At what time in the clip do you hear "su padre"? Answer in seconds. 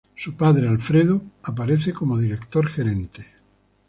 0.15-0.67